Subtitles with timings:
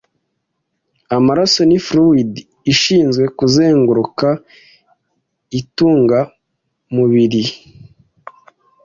[1.17, 2.33] Amaraso ni ﬂ uid
[2.73, 4.27] ishinzwe kuzenguruka
[5.59, 7.43] intungamubiri.